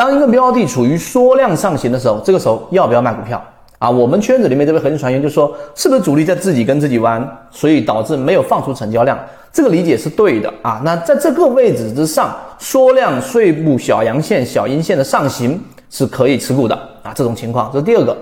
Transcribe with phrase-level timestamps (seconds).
[0.00, 3.38] 当一个标的处于缩量上行的时候，这个时候要不要卖股票
[3.78, 3.90] 啊？
[3.90, 9.18] 我们圈子里面这位核心船员就说，是不是主力在自己跟自己玩，所以导致没有放出成交量？
[9.52, 10.80] 这个理解是对的啊。
[10.82, 17.12] 那在这个位置之上，缩量碎步小阳线、小阴线的上行是可以持股的啊。
[17.14, 18.16] 这种情况这是第二个。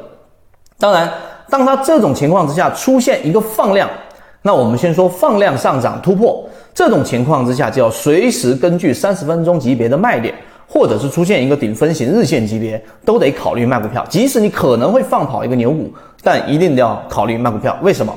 [0.81, 1.09] 当然，
[1.49, 3.89] 当它这种情况之下出现一个放量，
[4.43, 10.35] 那我们先说放量上涨突破，这种情况之下就要随时根据三十分钟级别的卖点，
[10.69, 14.05] 或者是出现一个顶分型日线级别，都得考虑卖股票。
[14.09, 15.91] 即使你可能会放跑一个牛股，
[16.23, 17.77] 但一定要考虑卖股票。
[17.83, 18.15] 为什么？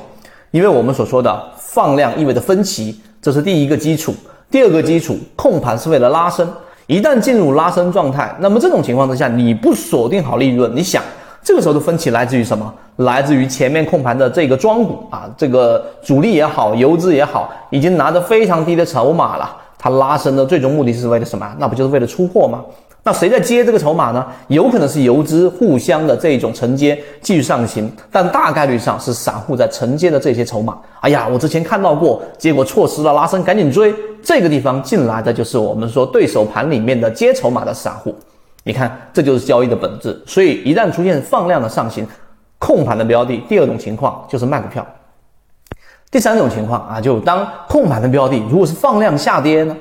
[0.50, 4.14] 因为我们所说的放量意味着分歧，这是第一个基础。
[4.50, 6.46] 第二个基础，控盘是为了拉升，
[6.86, 11.02] 一旦进入拉升状态，那么这种情况之下，你不锁定好利润，你想？
[11.42, 12.72] 这个时候的分歧来自于什么？
[12.96, 19.56] 来自于前面控盘的这个庄股啊，这个主力也好，游资也好，已经拿着非常低的筹码了。
[19.82, 21.52] 它拉升的最终目的是为了什么？
[21.58, 22.62] 那不就是为了出货吗？
[23.02, 24.24] 那谁在接这个筹码呢？
[24.46, 30.78] 有可能是游资互相的这种承接继续上行，但大概率上是散户在承接的这些筹码。
[31.00, 33.92] 哎呀，我之前看到过，结果错失了拉升，赶紧追。
[34.22, 38.14] 这个地方进来的就是我们说对手盘里面的接筹码的散户。
[38.62, 40.16] 你看，这就是交易的本质。
[40.24, 42.06] 所以一旦出现放量的上行，
[42.60, 44.86] 控盘的标的，第二种情况就是卖股票。
[46.12, 49.74] 第三种情况啊，就当控盘的标的如果是放量下跌呢，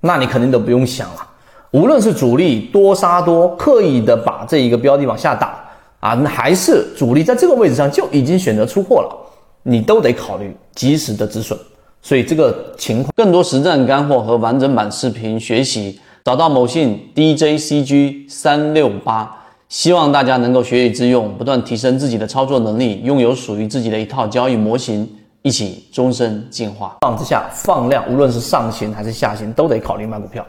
[0.00, 1.24] 那你肯定都不用想了。
[1.70, 5.64] 无论是主力多杀多，刻意的把这一个标的往下打
[6.00, 9.16] 啊，还是主力在这个位置上就已经选择出货了，
[9.62, 11.56] 你都得考虑及时的止损。
[12.02, 16.00] 所以这个情况，更多实战干货和完整版视频学习。
[16.24, 19.32] 找到某信 DJCG 三六八，
[19.68, 25.08] 希望大家能够学以致用，不断提升自己的操作能力，拥有属于自己的一套交易模型，
[25.46, 26.96] 一起终身进化。
[27.02, 30.44] 放之下放量，无论是上行还是下行，都得考虑卖股票。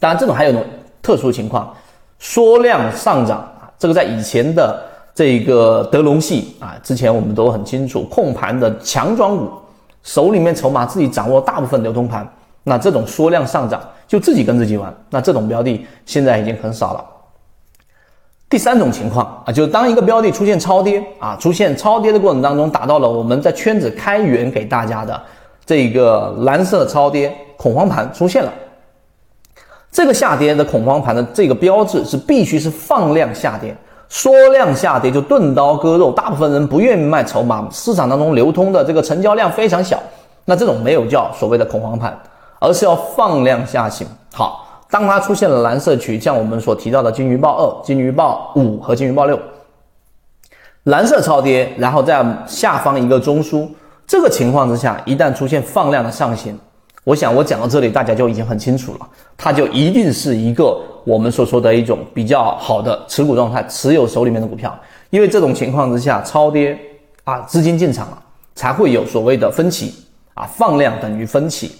[0.00, 0.64] 当然，这种还有一种
[1.00, 1.72] 特殊情况，
[2.18, 4.82] 缩量上涨啊，这个在以前的
[5.14, 9.48] 这个德隆系啊，之前我们都很清楚，控盘的强庄股，
[10.02, 12.28] 手里面筹码自己掌握大部分流通盘。
[12.64, 17.04] 那这种缩量上涨，就自己跟自己玩，那这种标的现在已经很少了。
[18.54, 25.20] 第三种情况啊，就是当一个标的出现超跌啊，出现超跌的过程当中，达到了我们在圈子开源给大家的
[25.66, 28.52] 这个蓝色超跌恐慌盘出现了，
[29.90, 33.76] 这个下跌的恐慌盘的这个标志是必须是放量下跌，
[34.08, 40.00] 缩量下跌就钝刀割肉，大部分人不愿意卖筹码，市场当中流通的这个成交量非常小，
[40.44, 42.16] 那这种没有叫所谓的恐慌盘。
[42.60, 44.06] 而是要放量下行。
[44.32, 44.63] 好，
[44.94, 49.36] 当它出现了蓝色区，像我们所提到的金鱼报二、金鱼报五和金鱼报六，
[50.84, 53.68] 蓝色超跌，然后在下方一个中枢，
[54.06, 56.56] 这个情况之下，一旦出现放量的上行，
[57.02, 64.72] 我想我讲到这里，大家就已经很清楚了，它就一定是一个我们所说的一种比较好的持股状态，持有手里面的股票，
[65.10, 66.78] 因为这种情况之下，超跌
[67.24, 68.18] 啊，资金进场了，
[68.54, 69.92] 才会有所谓的分歧
[70.34, 71.72] 啊，放量等于分歧。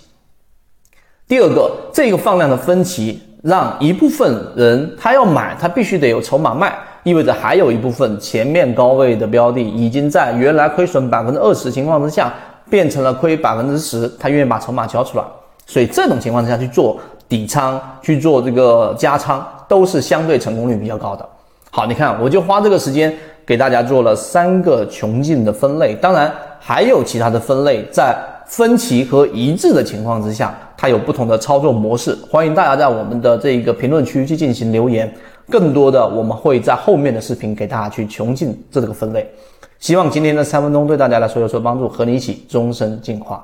[1.35, 6.73] 第二个，这个放量的分歧，让一部分人他要买，他必须得有筹码卖，
[7.03, 12.33] 意味着还有一部分前面高位的标的已经在原来亏损百分之二十情况之下，
[12.71, 15.25] 变成了亏百分之十，他愿意把筹码交出来，
[15.67, 21.29] 所以这种情况之下去做底仓，去做这个加仓，都是相对成功率比较高的。
[21.69, 23.13] 好，你看，我就花这个时间
[23.45, 28.15] 给大家做了三个穷尽的分类，当然还有其他的分类在。
[28.47, 32.15] 分歧和一致的情况之下，它有不同的操作模式。
[32.31, 35.11] 欢迎大家在我们的这一个评论区去进行留言，
[35.49, 39.27] 更多的我们会在后面的视频给大家去穷尽这个分类。
[39.79, 43.41] 希望今天的三分钟对大家来说有所帮助，和你一起终身进化。